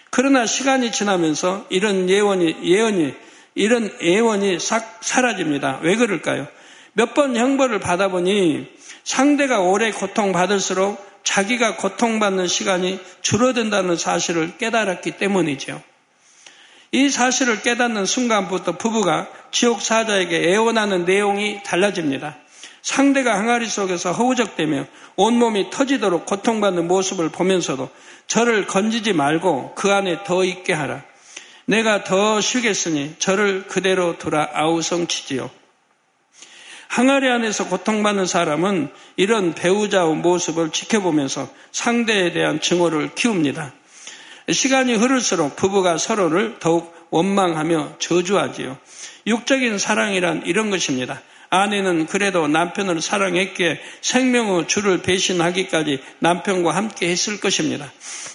[0.09, 3.13] 그러나 시간이 지나면서 이런 예언이, 예언이,
[3.55, 5.79] 이런 애원이 싹 사라집니다.
[5.81, 6.45] 왜 그럴까요?
[6.91, 8.67] 몇 번 형벌을 받아보니
[9.05, 15.81] 상대가 오래 고통받을수록 자기가 고통받는 시간이 줄어든다는 사실을 깨달았기 때문이죠.
[16.95, 22.37] 이 사실을 깨닫는 순간부터 부부가 지옥 사자에게 애원하는 내용이 달라집니다.
[22.81, 24.85] 상대가 항아리 속에서 허우적대며
[25.17, 27.89] 온몸이 터지도록 고통받는 모습을 보면서도
[28.27, 31.03] 저를 건지지 말고 그 안에 더 있게 하라.
[31.65, 35.51] 내가 더 쉬겠으니 저를 그대로 두라 아우성치지요.
[36.87, 43.73] 항아리 안에서 고통받는 사람은 이런 배우자의 모습을 지켜보면서 상대에 대한 증오를 키웁니다.
[44.51, 48.77] 시간이 흐를수록 부부가 서로를 더욱 원망하며 저주하지요.
[49.27, 51.21] 육적인 사랑이란 이런 것입니다.
[51.49, 57.91] 아내는 그래도 남편을 사랑했기에 생명의 주를 배신하기까지 남편과 함께 했을 것입니다.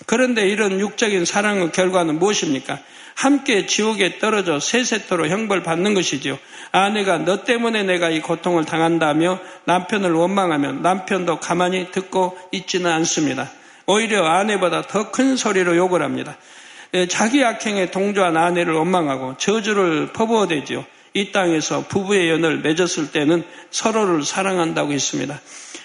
[0.06, 2.78] 그런데 이런 육적인 사랑의 결과는 무엇입니까?
[3.14, 6.38] 함께 지옥에 떨어져 세세토로 형벌받는 것이지요.
[6.72, 13.50] 아내가 너 때문에 내가 이 고통을 당한다며 남편을 원망하면 남편도 가만히 듣고 있지는 않습니다.
[13.86, 16.36] 오히려 아내보다 더 큰 소리로 욕을 합니다.
[16.94, 20.84] 예, 자기 악행에 동조한 아내를 원망하고 저주를 퍼부어대지요.
[21.14, 25.40] 이 땅에서 부부의 연을 맺었을 때는 서로를 사랑한다고 했습니다.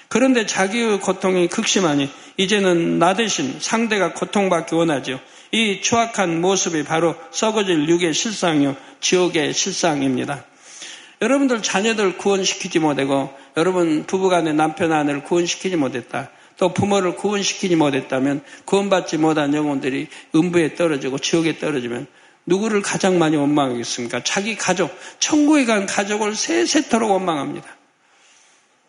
[0.08, 5.20] 그런데 자기의 고통이 극심하니 이제는 나 대신 상대가 고통받기 원하죠.
[5.52, 8.76] 이 추악한 모습이 바로 썩어질 육의 실상이요.
[9.00, 10.44] 지옥의 실상입니다.
[11.22, 16.30] 여러분들 자녀들 구원시키지 못하고 여러분 부부간의 남편 아내를 구원시키지 못했다.
[16.58, 22.08] 또 부모를 구원시키지 못했다면 구원받지 못한 영혼들이 음부에 떨어지고 지옥에 떨어지면
[22.46, 24.24] 누구를 가장 많이 원망하겠습니까?
[24.24, 27.68] 자기 가족, 천국에 간 가족을 세세토록 원망합니다.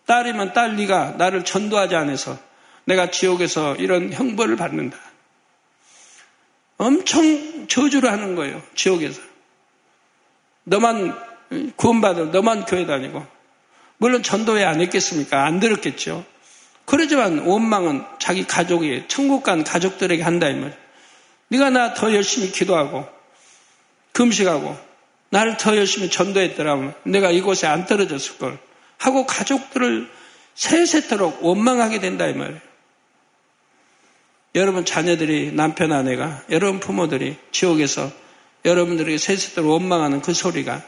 [0.07, 2.39] 딸이면 딸 네가 나를 전도하지 않아서
[2.85, 4.99] 내가 지옥에서 이런 형벌을 받는다.
[6.79, 8.63] 엄청 저주를 하는 거예요.
[8.75, 9.21] 지옥에서.
[10.65, 11.17] 너만
[11.77, 13.27] 구원받을 너만 교회 다니고
[13.99, 15.45] 물론 전도회 안 했겠습니까?
[15.45, 16.25] 안 들었겠죠.
[16.87, 20.87] 그러지만 원망은 자기 가족이 천국 간 가족들에게 한다 이 말이에요.
[21.49, 23.07] 네가 나 더 열심히 기도하고
[24.13, 24.77] 금식하고
[25.31, 28.59] 나를 더 열심히 전도했더라면 내가 이곳에 안 떨어졌을 걸
[28.99, 30.09] 하고 가족들을
[30.55, 32.61] 세세토록 원망하게 된다 이 말이에요.
[34.55, 38.11] 여러분 자녀들이 남편 아내가 여러분 부모들이 지옥에서
[38.65, 40.83] 여러분들에게 세세토록 원망하는 그 소리가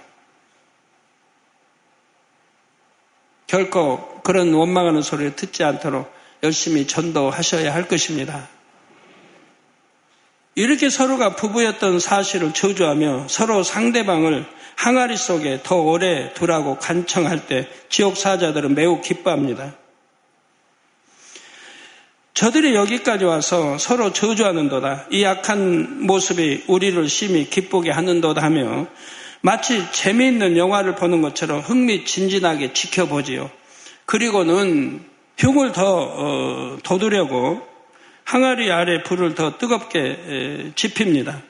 [3.46, 6.12] 결코 그런 원망하는 소리를 듣지 않도록
[6.42, 8.46] 열심히 전도하셔야 할 것입니다.
[10.54, 14.44] 이렇게 서로가 부부였던 사실을 저주하며 서로 상대방을
[14.76, 19.74] 항아리 속에 더 오래 두라고 간청할 때 지옥 사자들은 매우 기뻐합니다.
[22.34, 25.06] 저들이 여기까지 와서 서로 저주하는도다.
[25.10, 28.88] 이 악한 모습이 우리를 심히 기쁘게 하는도다 하며
[29.40, 33.50] 마치 재미있는 영화를 보는 것처럼 흥미진진하게 지켜보지요.
[34.08, 35.04] 그리고는
[35.36, 37.60] 흉을 더 어, 돋으려고
[38.24, 41.42] 항아리 아래 불을 더 뜨겁게 지핍니다.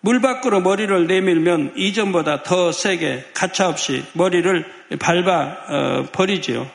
[0.00, 4.64] 물 밖으로 머리를 내밀면 이전보다 더 세게 가차없이 머리를
[4.98, 6.66] 밟아 어, 버리지요.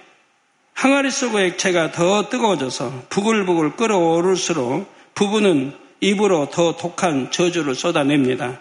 [0.76, 8.60] 항아리 속의 액체가 더 뜨거워져서 부글부글 끓어오를수록 부부는 입으로 더 독한 저주를 쏟아냅니다.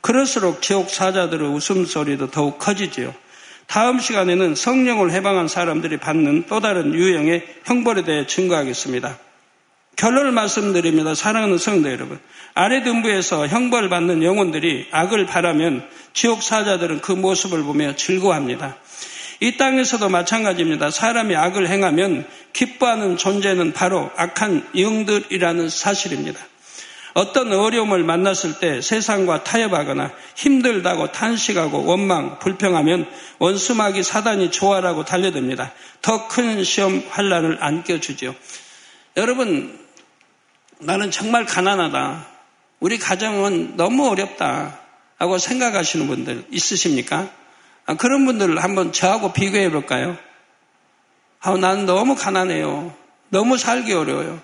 [0.00, 3.14] 그럴수록 지옥 사자들의 웃음소리도 더욱 커지지요.
[3.66, 9.18] 다음 시간에는 성령을 해방한 사람들이 받는 또 다른 유형의 형벌에 대해 증거하겠습니다.
[9.96, 11.14] 결론을 말씀드립니다.
[11.14, 12.18] 사랑하는 성도 여러분.
[12.54, 18.76] 아래 등부에서 형벌을 받는 영혼들이 악을 바라면 지옥 사자들은 그 모습을 보며 즐거워합니다.
[19.40, 20.90] 이 땅에서도 마찬가지입니다.
[20.90, 26.40] 사람이 악을 행하면 기뻐하는 존재는 바로 악한 영들이라는 사실입니다.
[27.14, 33.06] 어떤 어려움을 만났을 때 세상과 타협하거나 힘들다고 탄식하고 원망, 불평하면
[33.38, 35.72] 원수마귀 사단이 좋아라고 달려듭니다.
[36.00, 38.34] 더 큰 시험 환란을 안겨주죠.
[39.16, 39.78] 여러분
[40.78, 42.26] 나는 정말 가난하다.
[42.80, 44.78] 우리 가정은 너무 어렵다.
[45.18, 47.30] 하고 생각하시는 분들 있으십니까?
[47.86, 50.16] 아, 그런 분들을 한번 저하고 비교해 볼까요?
[51.40, 52.92] 아, 나는 너무 가난해요.
[53.28, 54.40] 너무 살기 어려워요.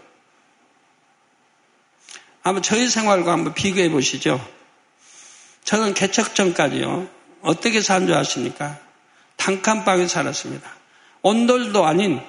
[2.48, 4.44] 한번 저희 생활과 한번 비교해 보시죠.
[5.64, 7.06] 저는 개척 전까지요.
[7.42, 8.78] 어떻게 산 줄 아십니까?
[9.36, 10.68] 단칸방에 살았습니다.
[11.22, 12.20] 온돌도 아닌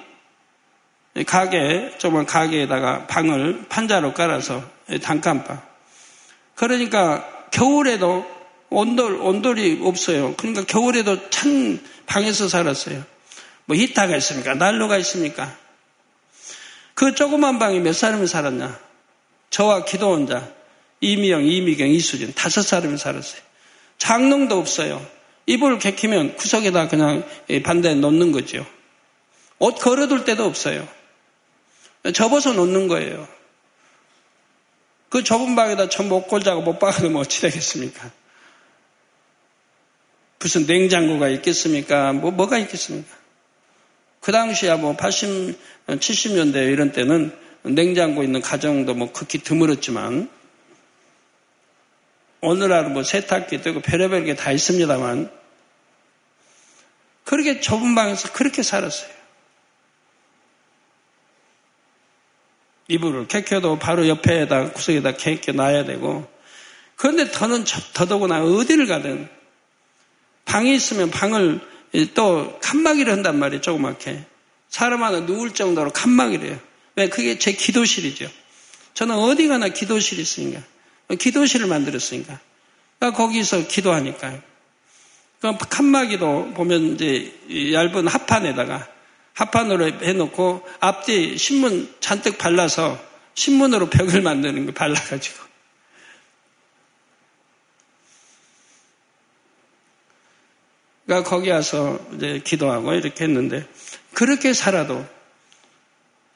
[1.26, 4.62] 가게, 조그만 가게에다가 방을 판자로 깔아서
[5.02, 5.60] 단칸방.
[6.54, 8.24] 그러니까 겨울에도
[8.68, 10.34] 온돌, 온돌이 없어요.
[10.36, 13.02] 그러니까 겨울에도 찬 방에서 살았어요.
[13.64, 14.54] 뭐 히타가 있습니까?
[14.54, 15.56] 난로가 있습니까?
[16.94, 18.89] 그 조그만 방에 몇 사람이 살았냐?
[19.50, 20.52] 저와 기도원 자,
[21.00, 23.40] 이미영, 이미경, 이수진 다섯 사람이 살았어요.
[23.98, 25.04] 장롱도 없어요.
[25.46, 27.28] 이불을 개키면 구석에다 그냥
[27.64, 28.64] 반대에 놓는 거죠.
[29.58, 30.88] 옷 걸어둘 데도 없어요.
[32.14, 33.28] 접어서 놓는 거예요.
[35.08, 38.10] 그 좁은 방에다 전부 옷 걸자고 못뭐 어찌 되겠습니까?
[40.38, 42.12] 무슨 냉장고가 있겠습니까?
[42.12, 43.14] 뭐, 뭐가 있겠습니까?
[44.20, 50.30] 그 당시야 뭐 80, 70년대 이런 때는 냉장고 있는 가정도 뭐 극히 드물었지만
[52.40, 55.30] 오늘날은 뭐 세탁기도 있고 별의별 게 다 있습니다만
[57.24, 59.10] 그렇게 좁은 방에서 그렇게 살았어요.
[62.88, 66.28] 이불을 캐켜도 바로 옆에다 구석에다 캐켜 놔야 되고
[66.96, 69.28] 그런데 더는 더더구나 어디를 가든
[70.44, 71.60] 방이 있으면 방을
[72.14, 74.24] 또 칸막이를 한단 말이에요 조그맣게
[74.68, 76.58] 사람 하나 누울 정도로 칸막이를 해요
[76.96, 77.08] 왜?
[77.08, 78.30] 그게 제 기도실이죠.
[78.94, 80.62] 저는 어디 가나 기도실이 있으니까.
[81.18, 82.38] 기도실을 만들었으니까.
[82.98, 84.42] 그러니까 거기서 기도하니까요.
[85.40, 87.32] 그 칸막이도 보면 이제
[87.72, 88.86] 얇은 합판에다가
[89.32, 93.02] 합판으로 해놓고 앞뒤 신문 잔뜩 발라서
[93.34, 95.50] 신문으로 벽을 만드는 거 발라가지고.
[101.06, 103.66] 그러니까 거기 와서 이제 기도하고 이렇게 했는데
[104.12, 105.04] 그렇게 살아도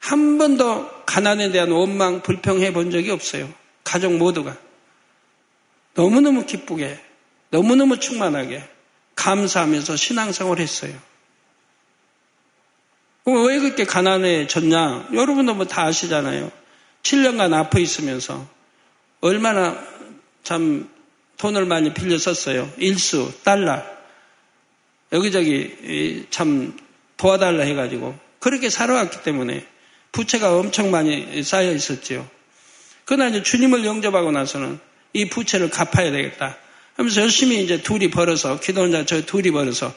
[0.05, 3.51] 한 번도 가난에 대한 원망, 불평해 본 적이 없어요.
[3.83, 4.55] 가족 모두가.
[5.95, 6.99] 너무너무 기쁘게,
[7.49, 8.63] 너무너무 충만하게
[9.15, 10.93] 감사하면서 신앙생활을 했어요.
[13.23, 15.09] 그럼 왜 그렇게 가난해졌냐?
[15.13, 16.51] 여러분도 뭐 다 아시잖아요.
[17.01, 18.47] 7년간 아파 있으면서
[19.21, 19.75] 얼마나
[20.43, 20.87] 참
[21.37, 22.71] 돈을 많이 빌려 썼어요.
[22.77, 23.81] 일수, 달러.
[25.11, 26.77] 여기저기 참
[27.17, 29.65] 도와달라 해가지고 그렇게 살아왔기 때문에
[30.15, 32.25] 부채가 엄청 많이 쌓여 있었지요.
[33.03, 34.79] 그러나 이제 주님을 영접하고 나서는
[35.11, 36.57] 이 부채를 갚아야 되겠다.
[36.95, 39.93] 하면서 열심히 이제 둘이 벌어서 기도원자 저 둘이 벌어서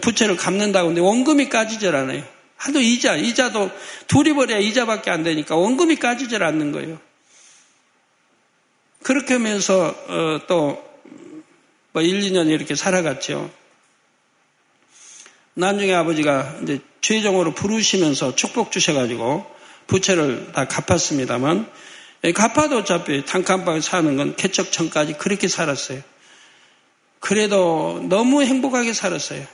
[0.00, 2.22] 부채를 갚는다고 근데 원금이 까지질 않아요.
[2.56, 3.70] 하도 이자, 이자도
[4.06, 7.00] 둘이 벌어야 이자밖에 안 되니까 원금이 까지질 않는 거예요.
[9.02, 13.50] 그렇게 하면서 어, 또뭐 1, 2년 이렇게 살아갔죠.
[15.54, 19.46] 나중에 아버지가 이제 최종으로 부르시면서 축복 주셔가지고
[19.86, 21.68] 부채를 다 갚았습니다만
[22.24, 26.02] 예, 갚아도 어차피 단칸방에 사는 건 개척전까지 그렇게 살았어요.
[27.18, 29.44] 그래도 너무 행복하게 살았어요.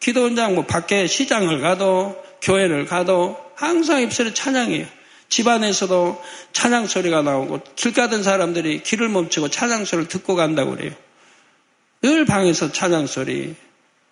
[0.00, 4.86] 기도원장 뭐 밖에 시장을 가도 교회를 가도 항상 입술에 찬양이에요.
[5.28, 10.92] 집안에서도 찬양 소리가 나오고 길 가던 사람들이 길을 멈추고 찬양 소리를 듣고 간다고 그래요.
[12.02, 13.54] 늘 방에서 찬양 소리,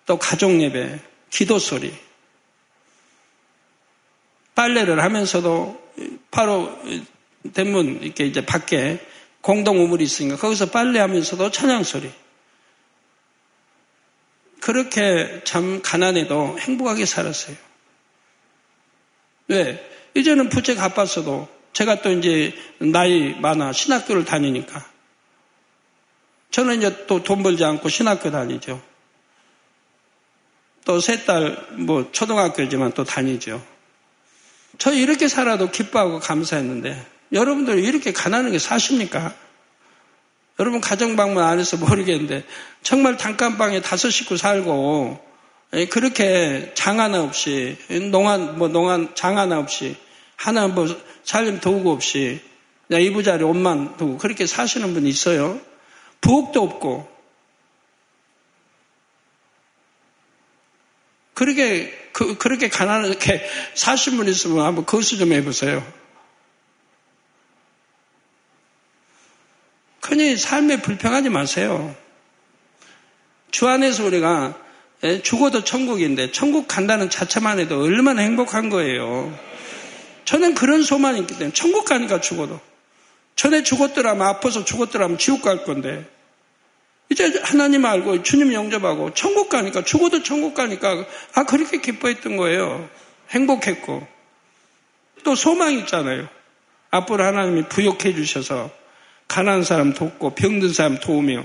[0.05, 1.93] 또 가족 예배, 기도 소리.
[4.53, 5.83] 빨래를 하면서도
[6.31, 6.71] 바로
[7.53, 9.05] 대문 이렇게 이제 밖에
[9.41, 12.11] 공동 우물이 있으니까 거기서 빨래하면서도 찬양 소리.
[14.61, 17.55] 그렇게 참 가난해도 행복하게 살았어요.
[19.47, 19.91] 왜?
[20.15, 24.89] 이제는 부채 갚았어도 제가 또 이제 나이 많아 신학교를 다니니까
[26.49, 28.81] 저는 이제 또 돈 벌지 않고 신학교 다니죠.
[30.85, 33.61] 또세딸뭐 초등학교지만 또 다니죠.
[34.77, 39.33] 저 이렇게 살아도 기뻐하고 감사했는데 여러분들 이렇게 가난하게 사십니까?
[40.59, 42.43] 여러분 가정 방문 안 해서 모르겠는데
[42.81, 45.19] 정말 단칸방에 다섯 식구 살고
[45.73, 47.77] 예, 그렇게 장 하나 없이
[48.11, 49.97] 농한 뭐 농한 장 하나 없이
[50.37, 50.87] 하나 뭐
[51.23, 52.39] 살림 도구 없이
[52.89, 55.59] 이부자리 옷만 두고 그렇게 사시는 분이 있어요.
[56.21, 57.14] 부엌도 없고
[61.35, 63.45] 그렇게 그, 그렇게 가난하게
[63.75, 65.85] 사신 분 있으면 한번 거수 좀 해보세요.
[70.01, 71.95] 흔히 삶에 불평하지 마세요.
[73.51, 74.59] 주 안에서 우리가
[75.03, 79.37] 예, 죽어도 천국인데 천국 간다는 자체만 해도 얼마나 행복한 거예요.
[80.23, 82.59] 저는 그런 소망이 있기 때문에 천국 가니까 죽어도
[83.35, 86.09] 전에 죽었더라면 아파서 죽었더라면 지옥 갈 건데
[87.09, 92.89] 이제 하나님 알고 주님 영접하고 천국 가니까 죽어도 천국 가니까 아 그렇게 기뻐했던 거예요.
[93.29, 94.07] 행복했고
[95.23, 96.27] 또 소망이 있잖아요.
[96.91, 98.71] 앞으로 하나님이 부욕해 주셔서
[99.27, 101.43] 가난한 사람 돕고 병든 사람 도우며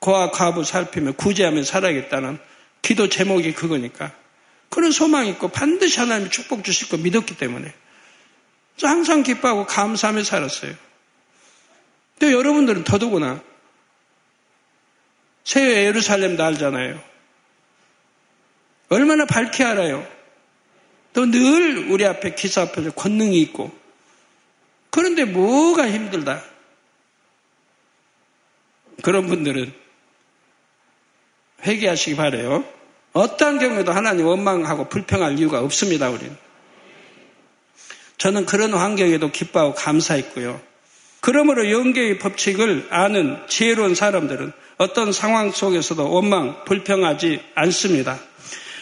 [0.00, 2.38] 고아 과부 살피며 구제하며 살아야겠다는
[2.82, 4.12] 기도 제목이 그거니까
[4.70, 7.72] 그런 소망이 있고 반드시 하나님이 축복 주실 거 믿었기 때문에
[8.82, 10.72] 항상 기뻐하고 감사하며 살았어요.
[12.20, 13.42] 또 여러분들은 더더구나
[15.48, 17.02] 새 예루살렘도 알잖아요.
[18.90, 20.06] 얼마나 밝게 알아요.
[21.14, 23.72] 또 늘 우리 앞에 기사 앞에서 권능이 있고
[24.90, 26.44] 그런데 뭐가 힘들다.
[29.02, 29.72] 그런 분들은
[31.62, 32.62] 회개하시기 바래요.
[33.14, 36.10] 어떠한 경우에도 하나님 원망하고 불평할 이유가 없습니다.
[36.10, 36.36] 우리는.
[38.18, 40.67] 저는 그런 환경에도 기뻐하고 감사했고요.
[41.20, 48.18] 그러므로 영계의 법칙을 아는 지혜로운 사람들은 어떤 상황 속에서도 원망, 불평하지 않습니다.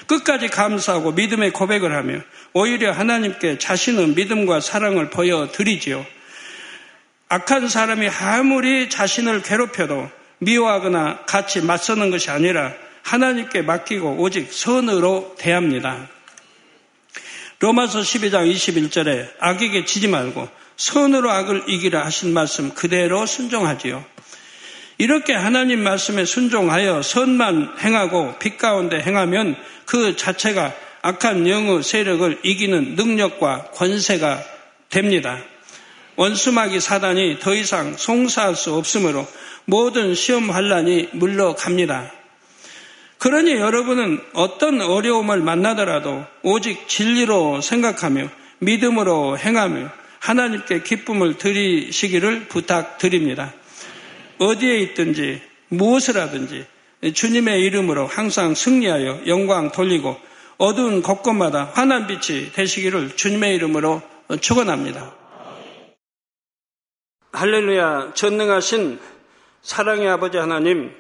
[0.07, 2.21] 끝까지 감사하고 믿음의 고백을 하며
[2.53, 6.07] 오히려 하나님께 자신의 믿음과 사랑을 보여드리지요.
[7.29, 10.09] 악한 사람이 아무리 자신을 괴롭혀도
[10.39, 12.73] 미워하거나 같이 맞서는 것이 아니라
[13.03, 16.09] 하나님께 맡기고 오직 선으로 대합니다.
[17.59, 24.05] 로마서 12장 21절에 악에게 지지 말고 선으로 악을 이기라 하신 말씀 그대로 순종하지요.
[24.99, 32.95] 이렇게 하나님 말씀에 순종하여 선만 행하고 빛 가운데 행하면 그 자체가 악한 영의 세력을 이기는
[32.97, 34.43] 능력과 권세가
[34.89, 35.39] 됩니다.
[36.17, 39.27] 원수마귀 사단이 더 이상 송사할 수 없으므로
[39.67, 42.11] 모든 시험 환란이 물러갑니다.
[43.19, 49.91] 그러니 여러분은 어떤 어려움을 만나더라도 오직 진리로 생각하며 믿음으로 행하며
[50.27, 53.55] 하나님께 기쁨을 드리시기를 부탁드립니다.
[54.39, 56.67] 어디에 있든지 무엇을 하든지
[57.15, 60.17] 주님의 이름으로 항상 승리하여 영광 돌리고
[60.59, 64.03] 어두운 곳곳마다 환한 빛이 되시기를 주님의 이름으로
[64.41, 65.15] 축원합니다.
[67.33, 68.99] 할렐루야 전능하신
[69.63, 70.93] 사랑의 아버지 하나님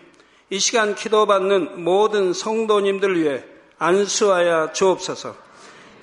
[0.50, 3.42] 이 시간 기도받는 모든 성도님들 위해
[3.78, 5.45] 안수하여 주옵소서.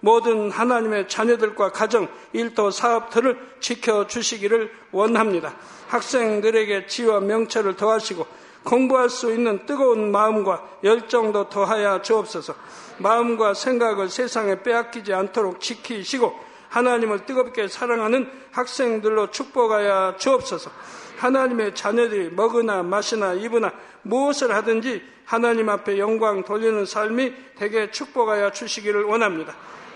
[0.00, 5.54] 모든 하나님의 자녀들과 가정, 일도 사업들을 지켜주시기를 원합니다.
[5.88, 8.26] 학생들에게 지와 명철을 더하시고
[8.64, 12.54] 공부할 수 있는 뜨거운 마음과 열정도 더하여 주옵소서.
[12.98, 20.70] 마음과 생각을 세상에 빼앗기지 않도록 지키시고 하나님을 뜨겁게 사랑하는 학생들로 축복하여 주옵소서.
[21.18, 23.72] 하나님의 자녀들이 먹으나 마시나 입으나
[24.02, 29.54] 무엇을 하든지 하나님 앞에 영광 돌리는 삶이 되게 축복하여 주시기를 원합니다.